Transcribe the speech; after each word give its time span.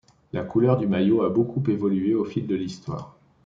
La 0.33 0.41
couleur 0.43 0.77
du 0.77 0.87
maillot 0.87 1.21
a 1.21 1.29
beaucoup 1.29 1.61
évolué 1.69 2.15
au 2.15 2.25
fil 2.25 2.47
de 2.47 2.55
l'histoire. 2.55 3.15